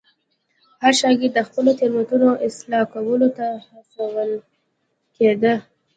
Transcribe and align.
هر 0.81 0.93
شاګرد 0.99 1.31
د 1.35 1.39
خپلو 1.47 1.71
تېروتنو 1.79 2.29
اصلاح 2.47 2.83
کولو 2.93 3.27
ته 3.37 3.47
هڅول 3.69 4.29
کېده. 5.15 5.53